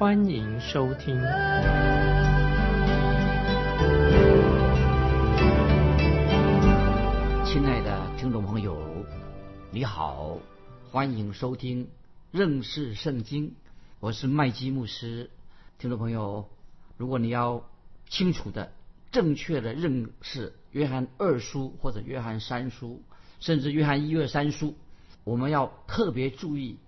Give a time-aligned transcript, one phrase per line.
[0.00, 1.14] 欢迎收听。
[7.44, 8.82] 亲爱的听众朋友，
[9.70, 10.38] 你好，
[10.90, 11.86] 欢迎收听
[12.30, 13.52] 认识圣经，
[13.98, 15.28] 我是麦基牧师。
[15.78, 16.48] 听众朋友，
[16.96, 17.68] 如果你要
[18.08, 18.72] 清楚的、
[19.12, 20.54] 正确的认识。
[20.70, 23.02] 约翰二书或者约翰三书，
[23.38, 24.76] 甚至约翰一二三书，
[25.24, 26.78] 我们要特别注意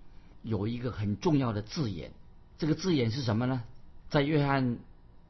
[0.41, 2.11] 有一个很重要的字眼。
[2.57, 3.63] 这个字眼是什么呢？
[4.09, 4.77] 在约翰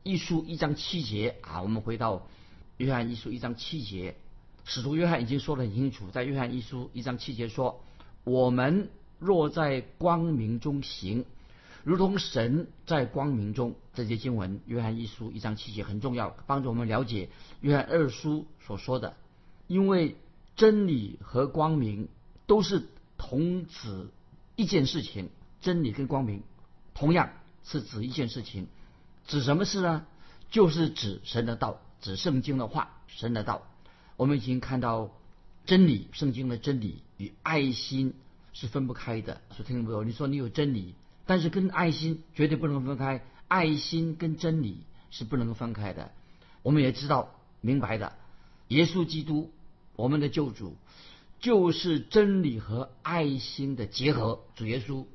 [0.03, 2.27] 一书一章七节啊，我们回到
[2.77, 4.15] 约翰一书一章七节，
[4.65, 7.81] 使徒约翰已经说得很清楚，在约翰一书一章七节说
[8.23, 11.25] ：“我们若在光明中行。”
[11.83, 17.27] 如同神在光明中，这些经文，约翰一书一章七节很重要，帮助我们了解
[17.59, 19.17] 约翰二书所说的。
[19.67, 20.15] 因为
[20.55, 22.07] 真理和光明
[22.47, 24.07] 都是同指
[24.55, 25.29] 一件事情，
[25.59, 26.43] 真理跟光明
[26.93, 27.31] 同样
[27.63, 28.67] 是指一件事情，
[29.27, 30.05] 指什么事呢？
[30.49, 33.63] 就是指神的道，指圣经的话，神的道。
[34.17, 35.09] 我们已经看到
[35.65, 38.13] 真理，圣经的真理与爱心
[38.53, 39.41] 是分不开的。
[39.55, 40.93] 所以听众朋友，你说你有真理？
[41.25, 46.11] 但是跟爱心绝对不能分开，爱心跟真理是不能分开的。
[46.61, 48.13] 我们也知道明白的，
[48.67, 49.51] 耶稣基督，
[49.95, 50.75] 我们的救主，
[51.39, 54.41] 就是真理和爱心的结合。
[54.55, 55.05] 主耶稣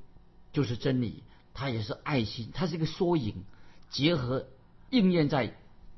[0.53, 1.23] 就是真理，
[1.59, 3.43] 他也是爱心，他是一个缩影，
[3.91, 4.47] 结合
[4.91, 5.57] 应验在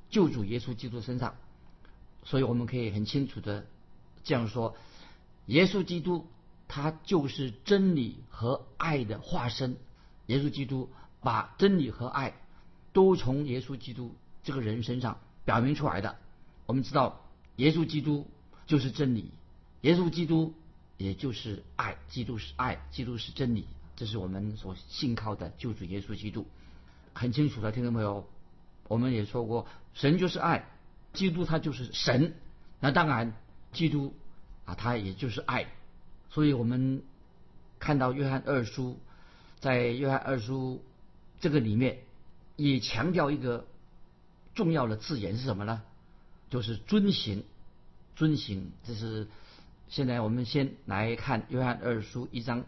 [0.08, 1.34] 救主耶稣基督身上。
[2.24, 3.66] 所以我们可以很清楚的
[4.24, 4.74] 这样说：
[5.44, 6.26] 耶稣基督
[6.66, 9.76] 他就是真理和爱的化身。
[10.28, 10.88] 耶稣基督
[11.20, 12.32] 把真理和爱
[12.94, 16.16] 都从耶稣基督这个人身上表明出来的。
[16.64, 17.20] 我们知道，
[17.56, 18.26] 耶稣基督
[18.66, 19.30] 就是真理，
[19.82, 20.54] 耶稣基督
[20.96, 23.66] 也就是爱，基督是爱，基督是真理，
[24.00, 26.46] 这是我们所信靠的救主耶稣基督。
[27.12, 28.26] 很清楚的，听众朋友，
[28.88, 30.64] 我们也说过，神就是爱，
[31.12, 32.32] 基督他就是神，
[32.80, 33.34] 那当然，
[33.72, 34.14] 基督
[34.64, 35.66] 啊，他也就是爱。
[36.30, 37.02] 所以我们
[37.78, 38.98] 看到约翰二书。
[39.58, 40.82] 在约翰二书
[41.40, 41.98] 这个里面，
[42.56, 43.66] 也强调一个
[44.54, 45.82] 重要的字眼是什么呢？
[46.48, 47.44] 就是遵行，
[48.16, 48.72] 遵行。
[48.86, 49.28] 这是
[49.90, 52.64] 现在我们先来看约翰二书一章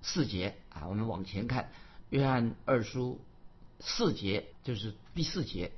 [0.00, 1.70] 四节啊，我们往前看
[2.10, 3.20] 约翰二书
[3.80, 5.72] 四节，就是第四节，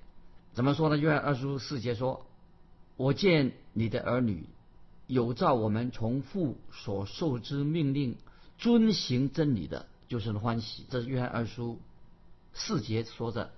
[0.52, 0.96] 怎么说呢？
[0.96, 2.26] 约翰二书四节说
[2.96, 4.46] ：“我见你的儿女
[5.06, 8.16] 有照我们从父所受之命令
[8.58, 11.80] 遵行真理的。”就是欢喜，这是约翰二书
[12.52, 13.52] 四节说的。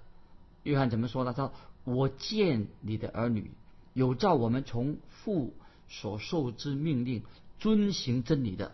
[0.62, 1.34] 约翰怎么说呢？
[1.34, 1.52] 他说
[1.84, 3.50] ：“我见你的儿女
[3.92, 5.54] 有照我们从父
[5.88, 7.24] 所受之命令
[7.58, 8.72] 遵行真理的，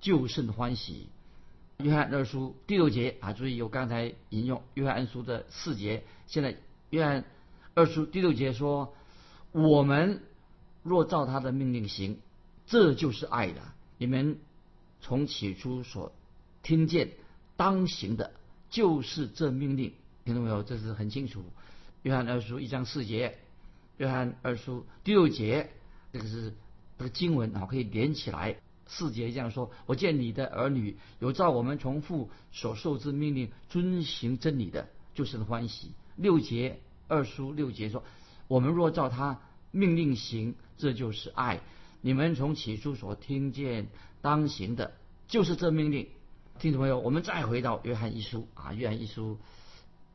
[0.00, 1.08] 就甚欢喜。”
[1.82, 6.56] 约翰二书第六节啊，注意有刚才引用约翰二书的四节，现在
[6.90, 7.24] 约翰
[7.74, 8.94] 二书第六节说
[9.52, 10.22] ：“我们
[10.82, 12.18] 若照他的命令行，
[12.66, 13.60] 这就是爱的。
[13.98, 14.38] 你们
[15.00, 16.12] 从起初所。”
[16.62, 17.12] 听见
[17.56, 18.32] 当行的，
[18.68, 19.94] 就是这命令，
[20.26, 20.62] 听到没有？
[20.62, 21.42] 这是很清楚。
[22.02, 23.38] 约翰二书一章四节，
[23.96, 25.70] 约翰二书第六节，
[26.12, 26.52] 这个是
[26.98, 28.56] 这个经文啊，可以连起来。
[28.92, 35.92] 四节这样说：我见你的儿女有照我们从父所受之命令遵行真理的，就是欢喜。
[36.16, 38.02] 六节二书六节说：
[38.48, 39.40] 我们若照他
[39.70, 41.60] 命令行，这就是爱。
[42.00, 43.86] 你们从起初所听见
[44.22, 44.92] 当行的，
[45.28, 46.08] 就是这命令。
[46.58, 49.38] 听众朋友，我们再回到约翰一书啊，约翰一书，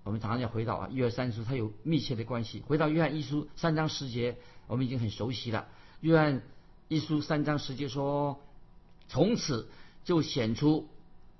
[0.03, 2.59] 我们常常要回到啊，约翰三书，它有密切的关系。
[2.67, 4.37] 回到约翰一书三章十节，
[4.67, 5.67] 我们已经很熟悉了。
[6.01, 6.43] 约翰
[6.87, 8.39] 一书三章十节说
[9.07, 9.67] ：“从此
[10.03, 10.87] 就显出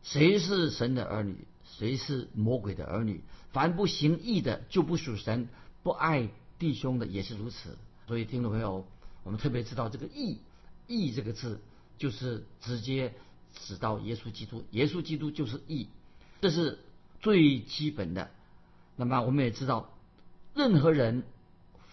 [0.04, 3.22] 谁是神的儿女，谁是魔鬼的儿女。
[3.52, 5.48] 凡不行义的，就不属神；
[5.84, 6.30] 不爱
[6.60, 7.78] 弟兄的，也是如此。”
[8.08, 8.86] 所以，听众朋友，
[9.24, 10.40] 我们特别知道这个“义
[10.88, 11.62] ”，“义”这个字
[11.98, 13.14] 就是直接。
[13.62, 15.88] 指到耶稣基督，耶稣基督就是义，
[16.42, 16.78] 这是
[17.22, 18.30] 最基本的。
[18.98, 19.98] 那么我们也知道，
[20.54, 21.24] 任何人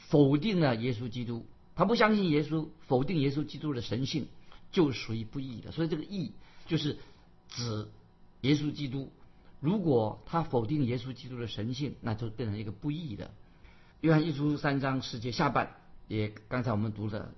[0.09, 1.47] 否定了耶稣基督，
[1.77, 4.27] 他不相信耶稣，否定耶稣基督的神性，
[4.73, 5.71] 就属于不义的。
[5.71, 6.33] 所以这个义
[6.67, 6.99] 就是
[7.49, 7.89] 指
[8.41, 9.13] 耶稣基督
[9.61, 13.31] 如果他否定耶稣基督的神性，那就变成一个不义的。
[14.01, 15.77] 约翰一书三章十节下半，
[16.09, 17.33] 也刚才我们读的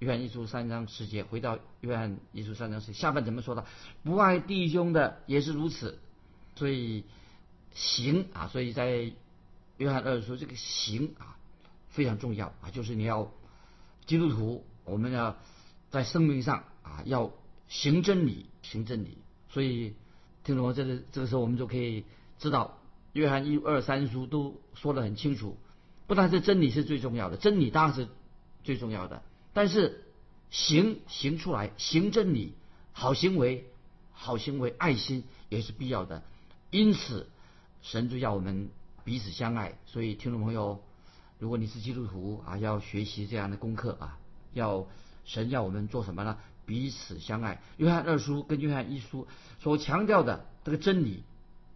[0.00, 3.64] 约翰一书三章十节，回到约翰一书三章十下半怎么说的？
[4.02, 5.98] 不爱弟兄的也是如此。
[6.54, 7.04] 所以
[7.72, 9.10] 行啊，所以在
[9.78, 11.38] 约翰二书这个行啊
[11.88, 13.32] 非常重要啊，就是你要
[14.04, 15.38] 基督徒，我们要
[15.88, 17.32] 在生命上啊要
[17.68, 19.18] 行真理，行真理。
[19.48, 19.94] 所以
[20.44, 20.72] 听懂吗？
[20.72, 22.04] 这个这个时候我们就可以
[22.38, 22.78] 知道，
[23.12, 25.56] 约翰一二三书都说得很清楚。
[26.06, 28.08] 不但是真理是最重要的，真理当然是
[28.64, 29.22] 最重要的，
[29.54, 30.04] 但是
[30.50, 32.54] 行行出来，行真理，
[32.92, 33.66] 好行为，
[34.12, 36.22] 好行为，爱心也是必要的。
[36.70, 37.28] 因此，
[37.80, 38.68] 神就要我们
[39.04, 39.78] 彼此相爱。
[39.86, 40.82] 所以，听众朋友，
[41.38, 44.18] 如果你是基督徒啊，要学习这样的功课啊，
[44.52, 44.86] 要
[45.24, 46.38] 神要我们做什么呢？
[46.64, 47.60] 彼此相爱。
[47.76, 49.26] 约翰二书跟约翰一书
[49.60, 51.24] 所强调的这个真理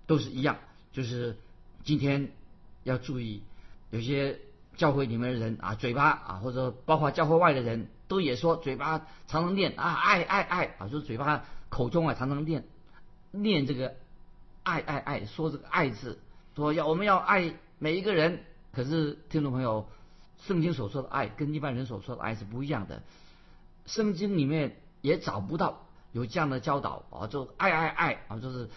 [0.06, 0.58] 都是一样，
[0.92, 1.36] 就是
[1.84, 2.30] 今天
[2.84, 3.42] 要注意。
[3.90, 4.40] 有些
[4.76, 12.64] 教会里面的人啊，嘴巴啊，或者包括教会外的人都也说，嘴巴常常念啊，爱爱爱啊，就是嘴巴口中啊常常念
[13.30, 13.94] 念这个
[14.64, 16.18] 爱爱爱，说这个爱字，
[16.54, 18.40] 说要我们要爱每一个人。
[18.72, 19.88] 可是听众朋友，
[20.46, 23.02] 圣经所说的爱跟一般人所说的爱是不一样的，
[23.86, 28.68] 圣经里面也找不到有这样的教导啊，就爱爱爱啊，就是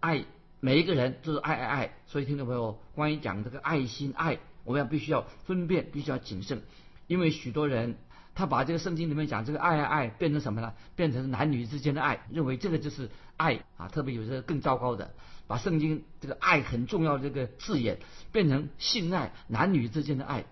[0.00, 0.24] 爱。
[0.60, 6.62] 每一个人就是爱爱爱，所以听众朋友，关于讲这个爱心爱，我们要必须要分辨，必须要谨慎，
[7.06, 7.96] 因为许多人
[8.34, 10.74] 他把这个圣经里面讲这个爱爱爱变成什么呢？
[10.96, 13.86] 变成男女之间的爱，认为这个就是爱啊。
[13.86, 15.14] 特别有些更糟糕的，
[15.46, 18.00] 把圣经这个爱很重要的这个字眼
[18.32, 20.44] 变成性爱，男女之间的爱。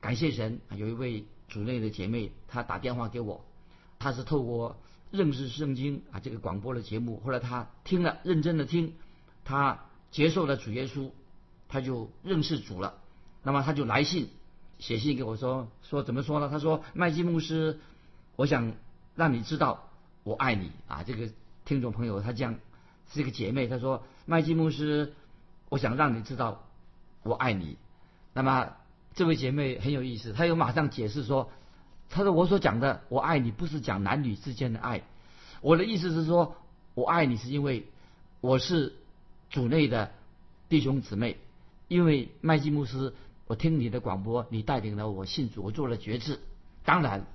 [0.00, 3.44] 感谢神，有一位主内的姐妹，她打电话给我，
[3.98, 4.78] 她是透过
[5.10, 8.94] 认识圣经啊这个广播的节目，后来她听了，认真的听。
[9.44, 11.10] 她接受了主耶稣，
[11.68, 12.94] 她就认识主了。
[13.42, 14.30] 那么她就来信，
[14.78, 16.48] 写信给我说说怎么说呢？
[16.48, 17.80] 她说麦基牧师，
[18.34, 18.72] 我想
[19.14, 19.90] 让你知道
[20.22, 21.02] 我爱你啊！
[21.02, 21.28] 这个
[21.66, 22.58] 听众朋友她这样
[23.12, 25.12] 是一个姐妹，她说麦基牧师，
[25.68, 26.64] 我想让你知道
[27.22, 27.76] 我爱你。
[28.32, 28.72] 那么
[29.14, 31.50] 这位姐妹很有意思，她又马上解释说，
[32.08, 35.02] 她说我所讲的我爱你不是讲男女之间的爱，
[35.60, 36.56] 我的意思是说
[36.94, 37.86] 我爱你是因为
[38.40, 38.94] 我是。
[39.50, 40.12] 主内的
[40.70, 41.36] 弟兄姊妹，
[41.86, 43.12] 因为麦基牧师，
[43.46, 46.40] 我听你的广播，你带领了我信主，我做了决志。
[46.82, 47.26] 当然，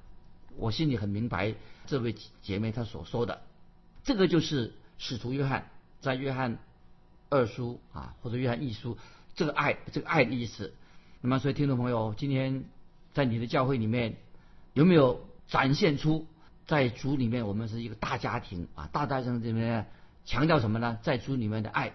[0.56, 1.54] 我心里很明白
[1.86, 3.44] 这位姐妹她所说的，
[4.04, 5.70] 这个就是使徒约翰
[6.02, 6.58] 在约翰
[7.30, 8.98] 二书啊，或者约翰一书，
[9.36, 10.74] 这个爱，这个爱的意思。
[11.20, 12.66] 那么，所以听众朋友，今天
[13.14, 14.16] 在你的教会里面，
[14.74, 16.28] 有没有展现出
[16.68, 18.88] 在主里面我们是一个大家庭啊？
[18.92, 19.88] 大家庭里面
[20.26, 21.00] 强调什么呢？
[21.02, 21.94] 在主里面的爱。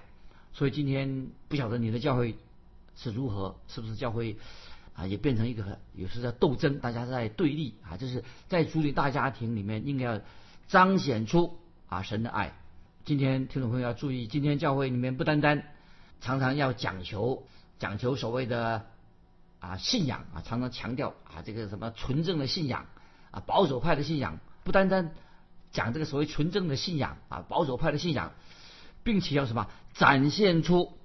[0.52, 2.36] 所以今天不晓得你的教会
[2.96, 4.36] 是如何，是不是教会
[4.94, 10.20] 啊也变成一个有时在斗争，大家在对立啊，就是在主里大家庭里面应该要
[10.66, 11.56] 彰显出
[11.88, 12.54] 啊神的爱。
[13.04, 15.64] 今天听众朋友要注意，今天教会里面不单单
[16.20, 17.46] 常常要讲求
[17.78, 18.86] 讲求所谓的
[19.62, 22.84] 啊信仰啊，常常强调啊这个什么纯正的信仰
[23.30, 25.14] 啊保守派的信仰，不单单
[25.70, 28.34] 讲这个所谓纯正的信仰啊保守派的信仰。
[29.04, 30.96] 并且要什么展现出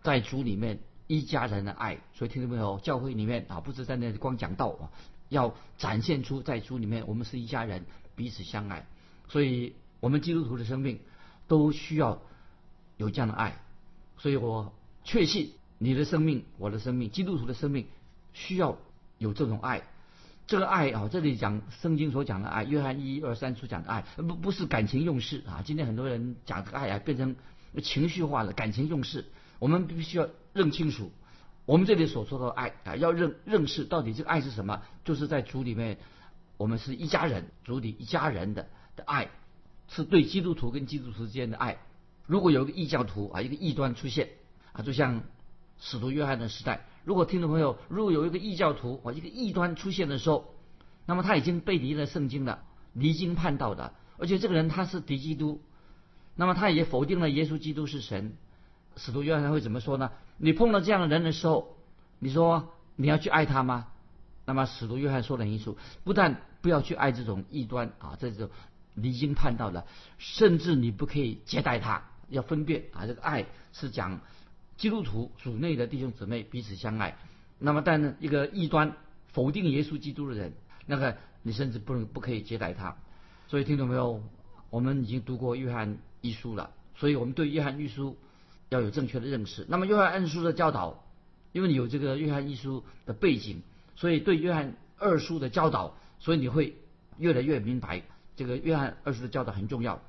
[0.00, 0.78] 在主里面
[1.08, 4.94] 一家人的爱，所以听众朋友，教会里面啊，不是在那里光讲道啊，
[5.28, 8.86] 要展现出在主里面我们是一家人，彼此相爱。
[9.28, 11.00] 所以，我们基督徒的生命
[11.48, 12.22] 都需要
[12.96, 13.60] 有这样的爱。
[14.18, 17.88] 所以我确信你的生命，我的生命，基督徒的生命
[18.32, 18.78] 需要
[19.18, 19.82] 有这种爱。
[20.46, 25.62] 这个爱啊，这里讲圣经所讲的爱，约翰一二三处讲的爱，不不是感情用事啊。
[25.64, 27.34] 今天很多人讲这个爱啊，变成
[27.82, 29.24] 情绪化了，感情用事。
[29.58, 31.10] 我们必须要认清楚，
[31.64, 35.98] 我们这里所说的爱啊，要认认识到底这个爱是什么，就是在主里面，
[36.58, 39.30] 我们是一家人，主里一家人的的爱，
[39.88, 41.78] 是对基督徒跟基督徒之间的爱。
[42.26, 44.28] 如果有一个异教徒啊，一个异端出现
[44.72, 45.22] 啊，就像
[45.82, 46.86] 使徒约翰的时代。
[47.04, 50.54] 如果听众朋友，如果有一个异教徒或一个异端出现的时候，
[51.06, 52.62] 那么他已经背离了圣经了，
[52.92, 55.60] 离经叛道的，而且这个人他是敌基督，
[56.36, 58.36] 那么他也否定了耶稣基督是神。
[58.96, 60.12] 使徒约翰会怎么说呢？
[60.36, 61.76] 你碰到这样的人的时候，
[62.20, 63.88] 你说你要去爱他吗？
[64.44, 68.48] 那么使徒约翰说的很清楚，不但不要去爱这种异端啊，这种
[68.94, 69.84] 离经叛道的，
[70.18, 74.20] 甚至你不可以接待他，要分辨啊，这个爱是讲。
[74.82, 77.16] 基督徒主内的弟兄姊妹彼此相爱，
[77.60, 78.96] 那么但一个异端
[79.28, 80.54] 否定耶稣基督的人，
[80.86, 82.96] 那个你甚至不能不可以接待他。
[83.46, 84.24] 所以听懂没有，
[84.70, 88.16] 我们已经读过约翰一书了，所以我们对约翰一书
[88.70, 89.64] 要有正确的认识。
[89.68, 91.04] 那么约翰二书的教导，
[91.52, 93.62] 因为你有这个约翰一书的背景，
[93.94, 96.74] 所以对约翰二书的教导，所以你会
[97.18, 98.02] 越来越明白
[98.34, 100.02] 这个约翰二书的教导很重要。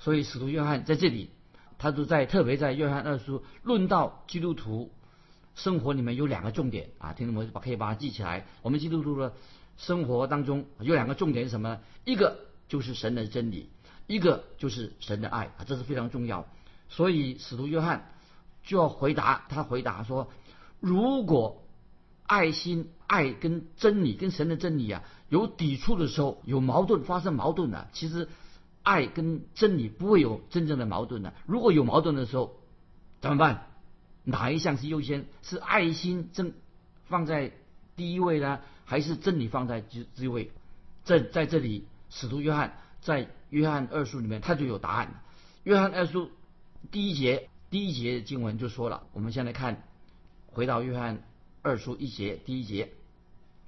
[0.00, 1.30] 所以使徒约翰在这里，
[1.84, 4.90] 他都在特别在约翰二书论到基督徒
[5.54, 8.46] 生活里面有两个重点啊，听众们可以把它记起来。
[8.62, 9.34] 我们基督徒的
[9.76, 11.80] 生活当中有两个重点是什么呢？
[12.06, 12.38] 一个
[12.68, 13.68] 就是神的真理，
[14.06, 16.46] 一个就是神的爱啊，这是非常重要。
[16.88, 18.14] 所以使徒约翰
[18.62, 20.30] 就要回答，他回答说：
[20.80, 21.66] 如果
[22.24, 28.30] 爱心、爱跟真理、跟神的真理啊有抵触的时候，有矛盾发生矛盾的，其实。
[28.84, 31.34] 爱跟真理不会有真正的矛盾的。
[31.46, 32.54] 如果有矛盾的时候，
[33.20, 33.66] 怎么办？
[34.22, 35.26] 哪一项是优先？
[35.42, 36.52] 是爱心正
[37.06, 37.52] 放在
[37.96, 40.52] 第一位呢，还是真理放在第第一位？
[41.04, 45.22] 这在这里，使徒约翰在约翰二书里面他就有答案。
[45.62, 46.30] 约翰二书
[46.90, 49.82] 第一节第一节经文就说了，我们先来看，
[50.46, 51.22] 回到约翰
[51.62, 52.92] 二书一节第一节，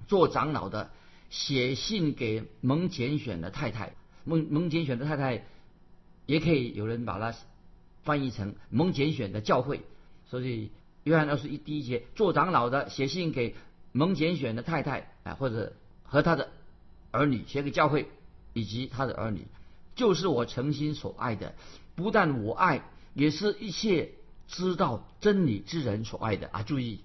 [0.07, 0.91] 做长老的
[1.29, 3.95] 写信给蒙拣选的太太。
[4.27, 5.45] 蒙蒙拣选的太太，
[6.25, 7.33] 也可以有人把它
[8.03, 9.81] 翻译成蒙拣选的教会。
[10.25, 10.69] 所以
[11.05, 13.55] 约翰二书一第一节，做长老的写信给
[13.93, 15.71] 蒙拣选的太太啊，或者
[16.03, 16.49] 和他的
[17.11, 18.09] 儿女，写给教会
[18.51, 19.47] 以及他的儿女，
[19.95, 21.55] 就是我诚心所爱的。
[21.95, 24.11] 不但我爱，也是一切
[24.49, 26.63] 知道真理之人所爱的啊！
[26.63, 26.99] 注意，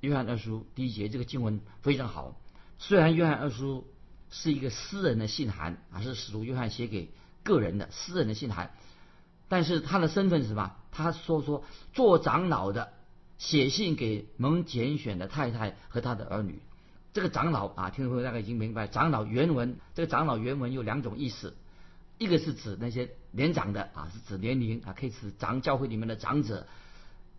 [0.00, 2.34] 约翰二书第一节这个经文非常好。
[2.78, 3.86] 虽然约翰二书。
[4.32, 7.12] 是一个私人的信函啊，是使徒约翰写给
[7.44, 8.72] 个人的私人的信函。
[9.48, 10.74] 但是他的身份是什么？
[10.90, 11.62] 他说说
[11.92, 12.92] 做长老的
[13.36, 16.60] 写信给蒙拣选的太太和他的儿女。
[17.12, 21.54] 这个长老啊，听众朋友大概已经明白，长老原文这个长老原文有两种意思，
[22.16, 26.66] 一个是指那些年长的啊，是指年龄啊，可以指长教会里面的长者，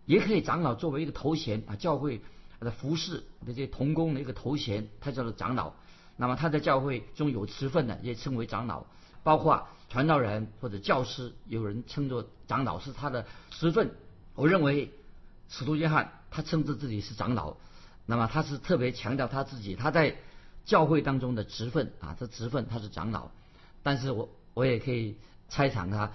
[0.06, 2.22] 也可以长老作为一个头衔啊，教会
[2.60, 5.74] 的服饰那些童工的一个头衔，他叫做长老。
[6.16, 8.84] 那么他在教会中有持份的，也称为长老，
[9.22, 13.90] 包括传道人或者教师，有人称作长老是他的持份。
[14.34, 14.92] 我认为
[15.48, 17.56] 使徒约翰他称之自己是长老，
[18.06, 20.16] 那么他是特别强调他自己他在
[20.64, 23.30] 教会当中的职分啊，这职分他是长老。
[23.82, 25.16] 但是我我也可以
[25.48, 26.12] 猜想他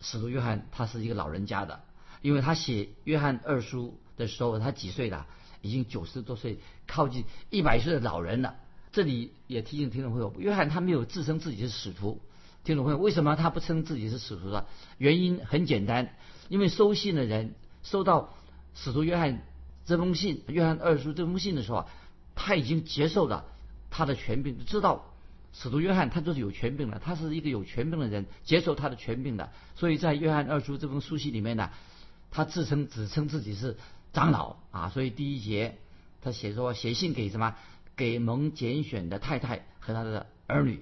[0.00, 1.80] 使徒约翰他是一个老人家的，
[2.22, 5.26] 因为他写约翰二书的时候他几岁了？
[5.62, 8.54] 已经九十多岁，靠近一百岁的老人了。
[8.92, 12.20] 这里也提醒听众朋友，约翰他没有自称自己是使徒。
[12.64, 14.66] 听众朋友，为什么他不称自己是使徒呢？
[14.98, 16.14] 原因很简单，
[16.48, 18.34] 因为收信的人收到
[18.74, 19.42] 使徒约翰
[19.86, 21.86] 这封信，约翰二书这封信的时候，
[22.34, 23.46] 他已经接受了
[23.90, 25.06] 他的权柄，知道
[25.54, 29.52] 使徒约翰他就是有权柄的，他是一个有权柄的人，接受他的权柄的。
[29.76, 31.70] 所以在约翰二书这封书信里面呢，
[32.30, 33.78] 他自称只称自己是
[34.12, 34.90] 长老啊。
[34.90, 35.78] 所以第一节
[36.20, 37.54] 他写说写信给什么？
[38.00, 40.80] 给蒙拣选的太太和他的儿女，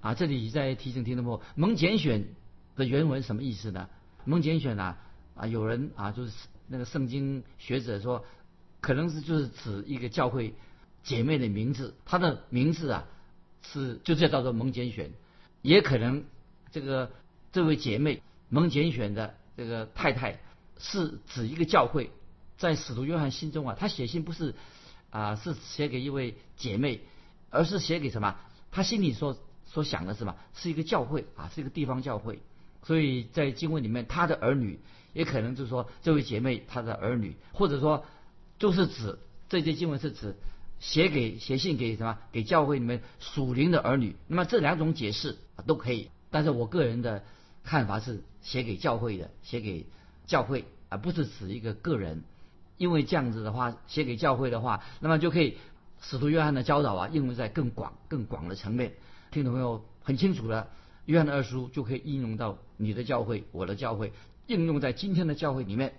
[0.00, 2.28] 啊，这里在提醒听众朋友，蒙拣选
[2.76, 3.88] 的原文什么意思呢？
[4.24, 4.96] 蒙拣选啊，
[5.34, 6.32] 啊，有人啊，就是
[6.68, 8.24] 那个圣经学者说，
[8.80, 10.54] 可能是就是指一个教会
[11.02, 13.04] 姐妹的名字，她的名字啊
[13.62, 15.10] 是就叫叫做蒙拣选，
[15.62, 16.22] 也可能
[16.70, 17.10] 这个
[17.50, 20.38] 这位姐妹蒙拣选的这个太太
[20.78, 22.12] 是指一个教会，
[22.58, 24.54] 在使徒约翰心中啊，他写信不是。
[25.10, 27.00] 啊，是写给一位姐妹，
[27.50, 28.36] 而是写给什么？
[28.70, 29.36] 他心里所
[29.66, 30.36] 所想的是什么？
[30.54, 32.40] 是一个教会啊，是一个地方教会。
[32.82, 34.80] 所以在经文里面，他的儿女
[35.12, 38.06] 也可能就是说这位姐妹她的儿女，或者说
[38.58, 40.36] 就是指这些经文是指
[40.78, 42.18] 写给写信给什么？
[42.32, 44.16] 给教会里面属灵的儿女。
[44.28, 47.24] 那么这两种解释啊都可以，但是我个人的
[47.64, 49.86] 看法是写给教会的，写给
[50.26, 52.22] 教会，而不是指一个个人。
[52.80, 55.58] 因为这样子的话，写给教会的话，那么就可以
[56.00, 58.94] 使徒约翰的教导啊，应用在更广、更广的层面。
[59.30, 60.66] 听众朋友很清楚了，
[61.04, 64.14] 约翰的二书就可以应用到你的教会、我的教会，
[64.46, 65.92] 应用在今天的教会里面。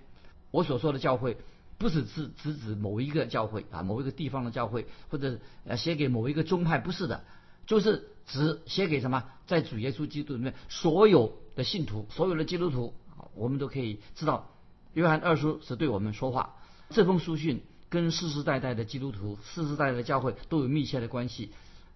[0.50, 1.38] 我所说的教会，
[1.78, 7.24] 不是指只指某一个教会啊，某一个地方的教会，或者呃写给某一个宗派，不是的，
[7.68, 12.96] 就是指写给什么，在主耶稣基督里面所有的信徒、所有的基督徒，
[13.36, 14.50] 我们都可以知道，
[14.96, 16.56] 约翰二书是对我们说话。
[16.92, 21.52] 这封书信跟世世代代的基督徒、世世代代的教会都有密切的关系。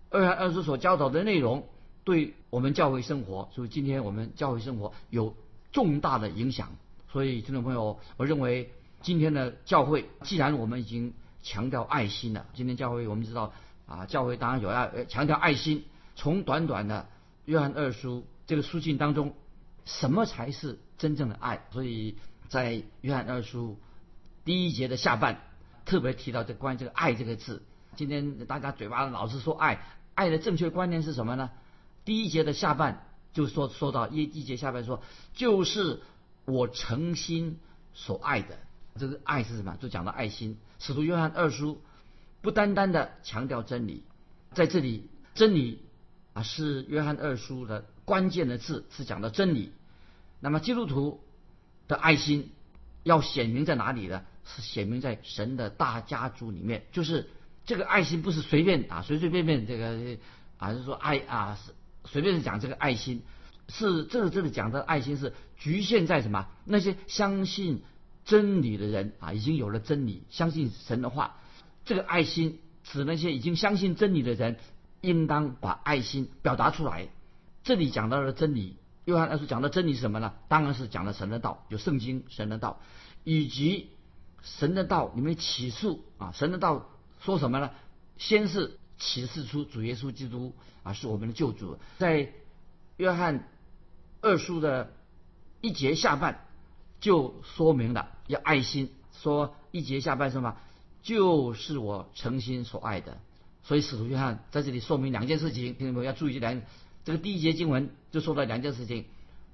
[0.10, 1.68] 二二书所教导的内容，
[2.04, 5.36] 对我们教会生活，所以今天我们教会生活有
[5.72, 6.70] 重大的影响。
[7.12, 8.72] 所以听众朋友，我认为
[9.02, 13.54] 今天的教会，既然我们已经强调爱心了，今天教会我们知道
[13.86, 15.86] 啊，教会当然有要强调爱心。
[16.16, 17.10] 从短短的
[17.44, 19.34] 约翰二书这个书信当中，
[19.84, 21.66] 什么才是真正的爱？
[21.72, 22.16] 所以
[22.48, 23.78] 在约翰二书
[24.46, 25.42] 第一节的下半，
[25.86, 27.64] 特别提到这关于这个“爱”这个字。
[27.96, 29.84] 今天大家嘴巴老是说爱，
[30.14, 31.50] 爱的正确观念是什么呢？
[32.06, 35.02] 第一节的下半就说说到一一节下半说，
[35.34, 36.02] 就是
[36.46, 37.60] 我诚心
[37.96, 38.60] 所爱的。
[38.98, 39.76] 这个爱是什么？
[39.82, 40.60] 就讲到爱心。
[40.78, 41.82] 使徒约翰二书
[42.42, 44.04] 不单单的强调真理，
[44.54, 45.84] 在这里真理
[46.34, 49.72] 啊是约翰二书的关键的字，是讲到真理。
[50.40, 51.24] 那么基督徒
[51.88, 52.52] 的爱心
[53.02, 54.24] 要显明在哪里呢？
[54.46, 57.30] 是显明在神的大家族里面，就是
[57.66, 60.18] 这个爱心不是随便啊随随便便这个
[60.58, 61.74] 啊是说爱啊是
[62.06, 63.24] 随便讲这个爱心，
[63.68, 66.48] 是这个这里讲的爱心是局限在什么？
[66.64, 67.82] 那些相信
[68.24, 71.38] 真理的人啊已经有了真理，相信神的话，
[71.84, 74.58] 这个爱心指那些已经相信真理的人，
[75.02, 77.10] 应当把爱心表达出来。
[77.64, 78.78] 这里讲到了真理。
[79.06, 80.34] 约翰二书讲的真理是什么呢？
[80.48, 82.82] 当然是讲了神的道，有圣经神的道，
[83.24, 83.92] 以及
[84.46, 87.72] 神的道里面启示啊，神的道说什么呢？
[88.18, 92.32] 先是启示出主耶稣基督啊是我们的救主，在
[92.96, 93.50] 约翰
[94.22, 94.94] 二书的
[95.60, 96.46] 一节下半
[97.02, 100.56] 就说明了要爱心，说一节下半什么？
[101.02, 103.18] 就是我诚心所爱的。
[103.64, 106.62] 所以使徒约翰在这里说明两件事情，听众朋友要注意这两。
[107.04, 109.06] 这个第一节经文就说了两件事情，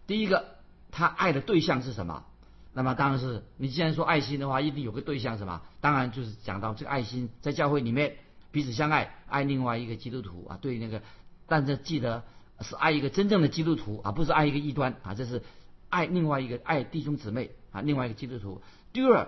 [0.06, 0.58] 第一个，
[0.92, 2.26] 他爱的对象是什么？
[2.74, 5.62] 那么当然是你既然说爱心的话，一定有个对象什么？
[5.80, 8.16] 当然就是讲到这个爱心在教会里面
[8.52, 11.02] 彼此相爱，爱另外一个基督徒啊，对那个，
[11.48, 12.24] 但是记得
[12.62, 15.44] 是爱一个真正的基督徒啊，不是爱一个异端啊，这是
[15.90, 18.62] 爱另外一个爱弟兄姊妹啊，另外一个基督徒。
[18.94, 19.28] 第二，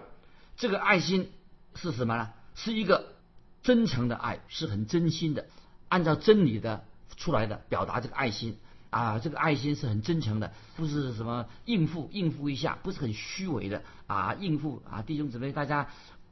[0.58, 1.32] 这个爱心
[1.76, 2.30] 是什么呢？
[2.56, 3.14] 是一个
[3.62, 5.48] 真诚的爱，是很真心的，
[5.90, 6.84] 按照真理的。
[7.16, 8.58] 出来的表达这个爱心
[8.94, 15.90] 啊，这个爱心是很真诚的，不是什么应付应付一下，不是很虚伪的啊应付啊弟兄姊妹大家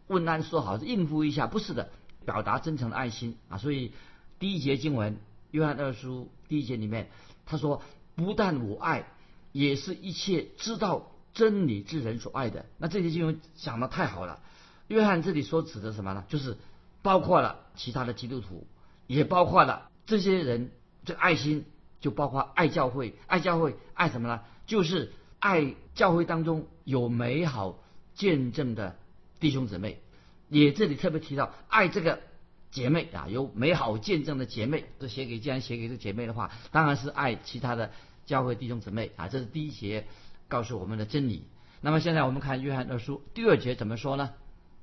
[0.08, 1.90] 问安说好应付一下，不是的，
[2.24, 3.58] 表达真诚的爱心啊。
[3.58, 3.94] 所以
[4.38, 5.18] 第一节经文
[5.50, 7.10] 约翰二书第一节里面
[7.46, 7.82] 他说，
[8.16, 9.08] 不但我爱，
[9.52, 12.68] 也是一切知道真理之人所爱的。
[12.78, 14.40] 那这些经文讲的太好了。
[14.88, 16.24] 约翰这里所指的什么呢？
[16.30, 16.58] 就是
[17.02, 18.68] 包括了其他的基督徒，
[19.08, 20.70] 也包括了这些人。
[21.04, 21.66] 这爱心
[22.02, 24.42] 就包括爱教会，爱教会爱什么呢？
[24.68, 27.80] 就是爱教会当中有美好
[28.16, 28.98] 见证的
[29.40, 30.02] 弟兄姊妹。
[30.50, 32.20] 也这里特别提到爱这个
[32.72, 34.84] 姐妹啊，有美好见证的姐妹。
[35.00, 37.92] 这写给既然写给这姐妹的话，当然是爱其他的
[38.26, 39.30] 教会弟兄姊妹啊。
[39.30, 40.06] 这是第一节
[40.50, 41.46] 告诉我们的真理。
[41.80, 44.32] 那么现在我们看约翰二书第二节怎么说呢？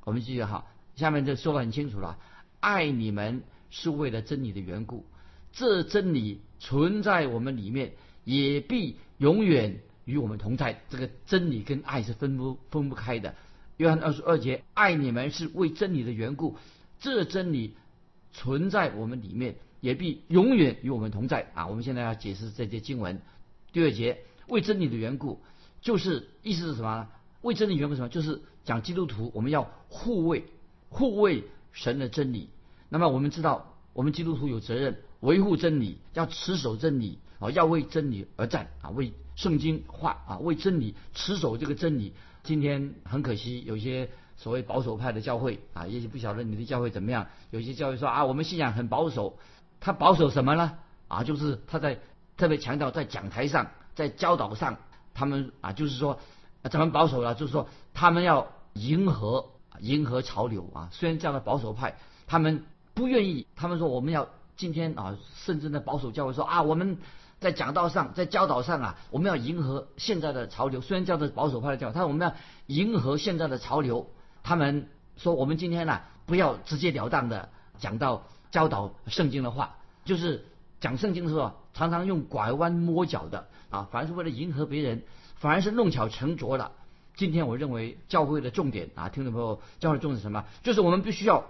[0.05, 2.17] 我们继续哈，下面就说的很清楚了。
[2.61, 5.05] 爱你们是为了真理的缘故。
[5.53, 7.93] 这真理存在我们里面，
[8.25, 10.83] 也必永远与我们同在。
[10.89, 13.35] 这个真理跟爱是分不分不开的。
[13.77, 16.57] 约翰二十二节，爱你们是为真理的缘故。
[17.01, 17.77] 这真理
[18.33, 21.51] 存在我们里面，也必永远与我们同在。
[21.55, 23.21] 啊，我们现在要解释这些经文。
[23.73, 25.41] 第二节，为真理的缘故，
[25.81, 27.09] 就是意思是什么呢？
[27.43, 28.09] 为真理缘故什么？
[28.09, 30.45] 就是讲基督徒，我们要护卫
[30.89, 32.51] 护卫神的真理。
[32.89, 35.01] 那么我们知道，我们基督徒有责任。
[35.21, 42.15] 维护真理，要持守真理啊，要为真理而战啊，为圣经话啊，为真理持守这个真理。
[42.45, 47.27] 今天很可惜，有些所谓保守派的教会啊，也许不晓得你的教会怎么样。
[47.51, 49.39] 有些教会说啊，我们信仰很保守，
[49.81, 50.79] 他保守什么呢？
[51.09, 51.99] 啊，就是他在
[52.37, 54.79] 特别强调在讲台上，在教导上，
[55.15, 56.21] 他们啊，就是说
[56.71, 57.35] 怎么保守了？
[57.35, 59.51] 就是说他们要迎合
[59.81, 60.89] 迎合潮流啊。
[60.93, 64.29] 虽然这样的保守派，他们不愿意，他们说我们要。
[64.59, 66.99] 今天啊，甚至呢保守教会说啊，我们
[67.38, 70.81] 在讲道上，在教导上啊，我们要迎合现在的潮流。
[70.81, 72.35] 虽然叫做保守派的教，他说我们要
[72.66, 74.11] 迎合现在的潮流。
[74.42, 80.44] 他们说我们今天呢，不要直截了当的讲到教导圣经的话，就是
[80.81, 85.05] 讲圣经的时候，常常用拐弯抹角的啊，反而是为了迎合别人，
[85.37, 86.73] 反而是弄巧成拙了。
[87.14, 90.44] 今天我认为教会的重点啊，听众朋友，教会重点什么？
[90.64, 91.44] 就是我们必须要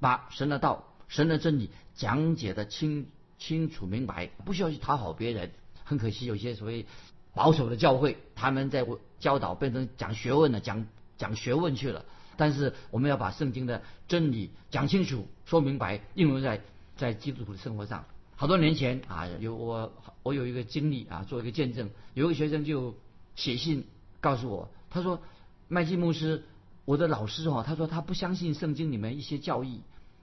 [0.00, 0.82] 把神的道。
[1.08, 3.06] 神的真理讲解的清
[3.38, 5.50] 清楚明白，不需要去讨好别人。
[5.84, 6.84] 很可惜，有些所谓
[7.32, 8.86] 保守的教会，他们在
[9.18, 12.04] 教导变成讲学问了，讲讲学问去了。
[12.36, 16.60] 但是我们要把圣经的真理讲清楚、说明白，应用在
[16.96, 18.04] 在基督徒的生活上。
[18.36, 19.92] 好多年前啊，有我
[20.22, 21.90] 我有一个经历啊，做一个见证。
[22.14, 22.94] 有一个学生就
[23.34, 23.86] 写信
[24.20, 25.22] 告诉我，他说
[25.68, 26.44] 麦基牧师，
[26.84, 29.80] 我的老师哦，他说他不相信圣经里面一些教义。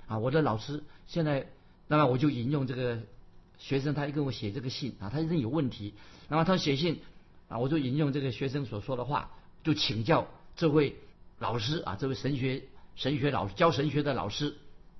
[0.07, 1.47] 啊，我的老师现在，
[1.87, 2.99] 那么我就引用这个
[3.57, 5.93] 学生，他跟我写这个信啊，他一定有问题，
[6.27, 7.01] 那么他写信
[7.47, 9.31] 啊，我就引用这个学生所说的话，
[9.63, 10.95] 就请教这位
[11.39, 12.63] 老师啊，这位神学
[12.95, 14.55] 神学老师教神学的老师。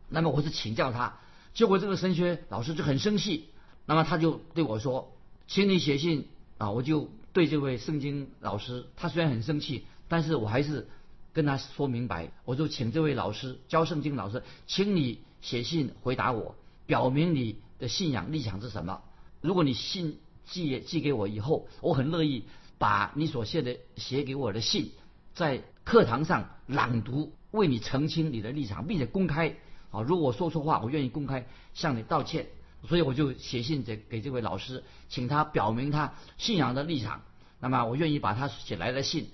[0.08, 1.20] 那么我是请教他，
[1.54, 3.50] 结果这个神学老师就很生气，
[3.86, 5.14] 那么他就对我说
[5.48, 6.28] ：“请你写信
[6.60, 10.88] 啊！”我就对这位圣经老师，他虽然很生气，但是我还是
[11.36, 19.02] 跟他说明白，我就请这位老师教圣经老师，请你写信回答我，表明你的信仰立场是什么。
[19.42, 22.46] 如果你信寄寄给我以后，我很乐意
[22.78, 24.92] 把你所写的写给我的信
[25.34, 29.58] 在课堂上朗读，为你澄清你的立场，并且公开。
[29.92, 32.48] 啊，如果我说错话，我愿意公开向你道歉。
[32.88, 37.24] 所以我就写信给给这位老师，请他表明他信仰的立场。
[37.60, 39.28] 那么我愿意把他写来的信，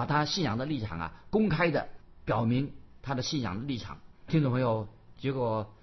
[0.00, 1.90] 把他信仰的立场啊公开的
[2.24, 3.98] 表明他的信仰的立场。
[4.28, 5.74] 听众朋友，结果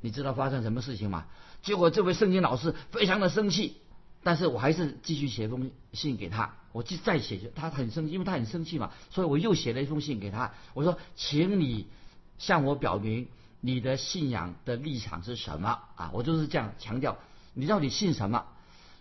[0.00, 1.26] 你知道发生什么事情吗？
[1.62, 3.76] 结果这位圣经老师非常的生气，
[4.24, 6.56] 但是我还是继续写封信给他。
[6.72, 10.54] 我继再写，他很生气，因为他很生气嘛，所以我又写了一封信给他。
[10.74, 11.86] 我说，请你
[12.38, 13.28] 向我表明。
[13.64, 16.10] 你的信仰的立场是什么啊？
[16.12, 17.16] 我就是这样强调，
[17.54, 18.44] 你到底信什么？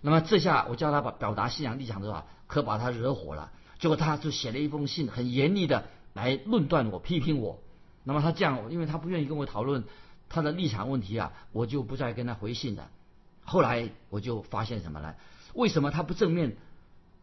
[0.02, 3.52] 那么这下我叫他把表达信仰立场的话，可把他惹火了。
[3.82, 7.60] 结果他就写了一封信，很严厉的来论断我、批评我。
[8.06, 9.84] 那么他这样，因为他不愿意跟我讨论
[10.30, 12.90] 他的立场问题啊，我就不再跟他回信了。
[13.44, 15.16] 后来我就发现什么呢？
[15.54, 16.56] 为什么他不正面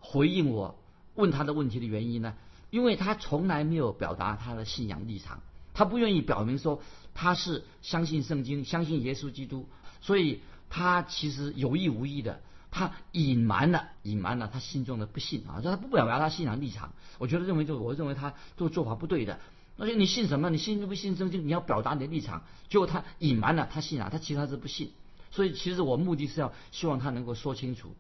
[0.01, 0.79] 回应我
[1.14, 2.35] 问他的问题的原因呢？
[2.71, 5.40] 因为他从来没有表达他的信仰立场，
[5.73, 6.83] 他不愿意表明说。
[7.21, 9.66] 他是相信圣经，相信耶稣基督，
[10.01, 10.40] 所以
[10.71, 12.40] 他其实有意无意的，
[12.79, 16.93] 他隐瞒了，隐瞒了他心中的不信啊，他不表达他信仰立场。
[17.19, 19.41] 我觉得认为就我认为他这个做法不对的。
[19.77, 20.51] 而且你信什么？
[20.51, 21.47] 你信不信圣经？
[21.47, 22.45] 你要表达你的立场。
[22.69, 24.93] 结果他隐瞒了他信仰，他其实他是不信。
[25.31, 27.95] 所以其实我目的是要希望他能够说清楚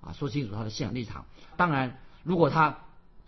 [0.00, 1.26] 啊，说清楚他的信仰立场。
[1.56, 2.78] 当然，如果他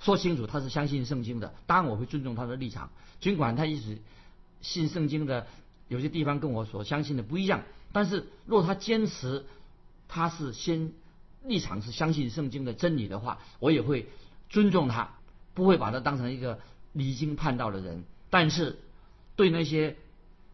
[0.00, 2.90] 说清楚他是相信圣经的，当然我会尊重他的立场，
[3.20, 4.00] 尽管他一直。
[4.60, 5.46] 信圣经的
[5.88, 9.44] 有些地方跟我所相信的不一样，但是若他坚持
[10.08, 10.92] 他是先
[11.42, 14.08] 立场是相信圣经的真理的话，我也会
[14.48, 15.10] 尊重他，
[15.54, 16.60] 不会把他当成一个
[16.92, 18.04] 离经叛道的人。
[18.30, 18.78] 但是
[19.36, 19.96] 对那些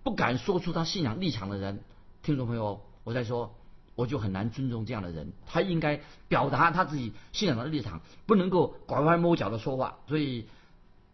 [0.03, 1.81] 不敢说出他信仰立场的人，
[2.23, 3.55] 听众朋友，我在说，
[3.95, 5.33] 我就很难尊重这样的人。
[5.47, 9.99] 他应该表达他自己信仰的立场，不能够拐弯抹角的说话。
[10.09, 10.47] 所以，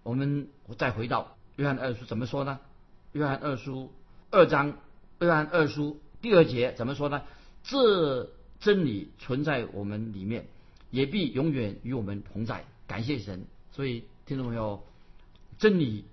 [0.03, 2.61] 我们再回到约翰二书怎么说呢？
[3.13, 3.93] 约翰二书
[4.31, 4.79] 二章，
[5.21, 7.23] 约翰二书第二节怎么说呢？
[7.69, 10.47] 这真理存在我们里面，
[10.91, 12.65] 也必永远与我们同在。
[12.87, 13.45] 感谢神。
[13.73, 14.85] 所以听众朋友，
[15.59, 16.05] 真理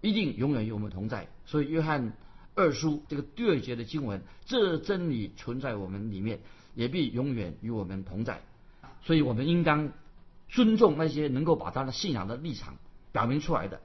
[0.00, 1.28] 一定永远与我们同在。
[1.46, 2.12] 所以约翰
[2.54, 6.40] 二书这个第二节的经文，这真理存在我们里面，
[6.74, 8.42] 也必永远与我们同在。
[9.02, 9.92] 所以我们应当
[10.48, 12.76] 尊重那些能够把他的信仰的立场
[13.12, 13.80] 表明出来的。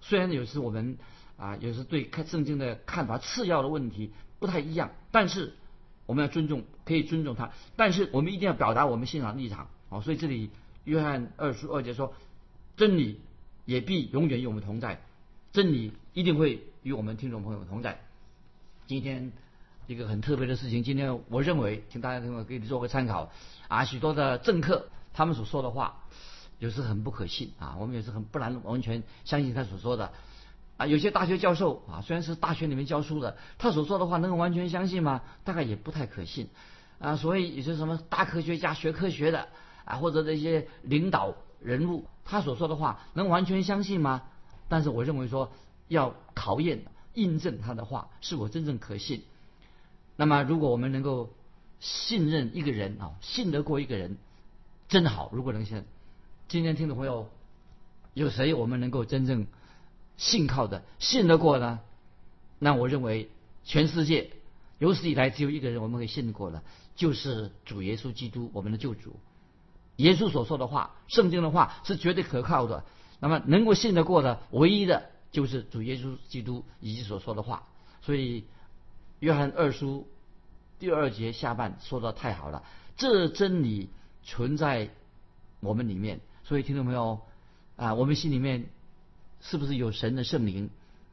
[0.00, 0.98] 虽然有时我们。
[1.38, 5.54] 啊，有时对看圣经的看法次要的问题不太一样，但是
[6.06, 9.68] 我们要尊重，可以尊重他，但是我们一定要表达我们信仰立场。
[9.88, 10.50] 哦，所以这里
[10.84, 12.14] 约翰二书二节说，
[12.76, 13.20] 真理
[13.64, 15.00] 也必永远与我们同在，
[15.52, 18.00] 真理一定会与我们听众朋友同在。
[18.86, 19.32] 今天
[19.86, 23.30] 一个很特别的事情，今天我认为，请大家听我给你做个参考
[23.68, 26.02] 啊，许多的政客他们所说的话
[26.58, 30.12] 有时很不可信啊，我们也是很不难完全相信他所说的。
[30.82, 35.22] 啊，有些大学教授啊，虽然是大学里面教书的，他所说的话能够完全相信吗？
[35.44, 36.48] 大概也不太可信。
[36.98, 39.46] 啊，所以有些什么大科学家学科学的
[39.84, 44.24] 啊，或者这些领导人物，他所说的话能完全相信吗？
[44.68, 45.52] 但是我认为说
[45.86, 46.82] 要考验、
[47.14, 49.22] 印证他的话是否真正可信。
[50.16, 51.30] 那么，如果我们能够
[51.78, 54.16] 信任一个人啊，信得过一个人，
[54.88, 55.30] 真好。
[55.32, 55.84] 如果能信，
[56.48, 57.28] 今天听众朋友
[58.14, 59.46] 有谁我们能够真正？
[60.16, 61.80] 信靠的信得过呢？
[62.58, 63.28] 那我认为
[63.64, 64.30] 全世界
[64.78, 66.62] 有史以来只有一个人我们可以信得过的，
[66.94, 69.16] 就是主耶稣基督，我们的救主。
[69.96, 72.84] 耶稣所说的话，圣经的话是绝对可靠的。
[73.18, 77.64] 那么能够信得过的，唯一的就是主耶稣基督以及所说的话。
[78.00, 78.44] 所以
[79.18, 80.06] 约翰二书
[80.78, 82.62] 第二节下半说的太好了，
[82.96, 83.90] 这真理
[84.22, 84.90] 存在
[85.60, 86.20] 我们里面。
[86.44, 87.20] 所以听众朋友
[87.76, 88.68] 啊，我们心里面。
[89.42, 90.70] 是不是有神的圣灵，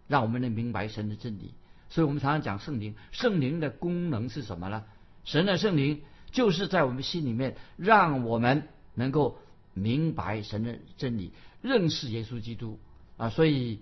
[0.08, 1.54] 让我们能明白神的真理？
[1.90, 4.86] 所以我们常常讲圣灵，圣灵的功能是什么呢？
[5.26, 9.40] 神的圣灵就是在我们心里面，让我们能够
[9.74, 12.80] 明白神的真理，认识耶稣基督
[13.18, 13.30] 啊。
[13.30, 13.82] 所以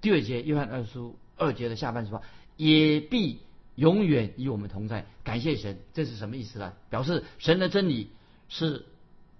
[0.00, 2.22] 第二节约翰二书二节的下半说，
[2.56, 3.38] 也必
[3.74, 5.06] 永远与我们同在。
[5.22, 6.72] 感谢神，这是什么意思呢？
[6.90, 8.10] 表示神的真理
[8.48, 8.86] 是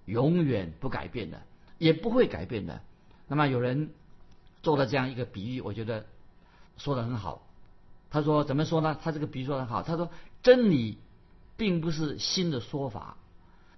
[0.05, 1.43] 永远不改变的。
[1.77, 2.81] 也不会改变的。
[3.27, 3.91] 那么有人
[4.65, 6.07] 做了这样一个比喻，我觉得
[6.79, 7.47] 说的很好。
[8.11, 8.99] 他说怎么说呢？
[9.01, 9.83] 他这个比喻说的很好。
[9.83, 10.11] 他说
[10.43, 10.99] 真理
[11.57, 13.17] 并不是新的说法，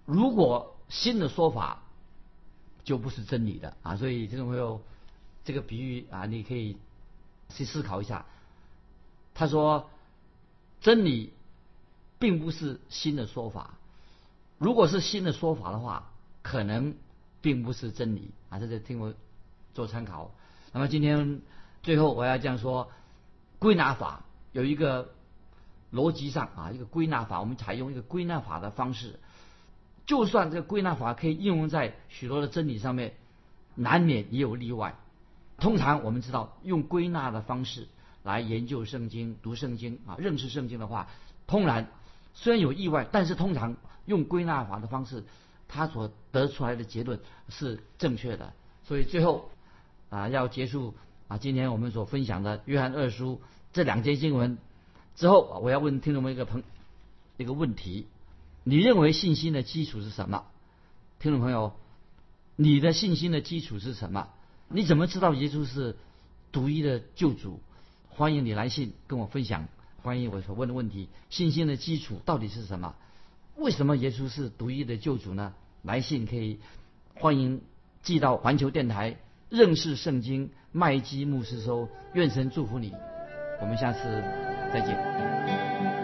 [0.05, 1.83] 如果新的说法
[2.85, 3.97] 就不是真理的啊。
[3.97, 4.81] 所以听众朋友，
[5.45, 6.77] 这个比喻啊，你可以
[7.49, 8.25] 去思考一下。
[9.35, 9.91] 他说
[10.81, 11.33] 真理
[12.21, 13.75] 并不是新的说法，
[14.59, 16.95] 如果是新的说法的话，可能
[17.41, 18.61] 并不是真理啊。
[18.61, 19.13] 这是听我
[19.75, 20.31] 做参考。
[20.77, 21.41] 那么今天
[21.83, 22.91] 最后我要这样说：
[23.59, 25.15] 归纳法有一个
[25.91, 29.19] 逻辑上啊，一个归纳法，我们采用一个归纳法的方式。
[30.05, 33.15] 就算这个归纳法可以应用在许多的真理上面，
[33.75, 34.97] 难免也有例外。
[35.57, 37.89] 通常我们知道，用归纳的方式
[38.23, 41.09] 来研究圣经、读圣经啊、认识圣经的话，
[41.47, 41.89] 通然
[42.35, 45.25] 虽然有意外，但是通常用归纳法的方式，
[45.69, 48.53] 它所得出来的结论是正确的。
[48.85, 49.51] 所以最后
[50.09, 50.95] 啊，要结束
[51.29, 53.41] 啊，今天我们所分享的约翰二书
[53.73, 54.59] 这两节经文
[55.15, 56.63] 之后，我要问听众们一个朋
[57.37, 58.07] 一个问题。
[58.65, 60.45] 你认为信心的基础是什么？
[61.19, 61.73] 听众朋友，
[62.57, 64.29] 你的信心的基础是什么？
[64.69, 65.97] 你怎么知道耶稣是
[66.51, 67.61] 独一的救主？
[68.09, 69.69] 欢迎你来信跟我分享
[70.03, 71.09] 欢迎我所问的问题。
[71.31, 72.95] 信心的基础到底是什么？
[73.57, 75.55] 为什么耶稣是独一的救主呢？
[75.83, 76.59] 来信可以
[77.15, 77.63] 欢迎
[78.03, 79.17] 寄到环球电台
[79.49, 81.89] 认识圣经麦基牧师说。
[82.17, 82.95] 愿神祝福你，
[83.61, 84.01] 我们下次
[84.73, 85.96] 再见。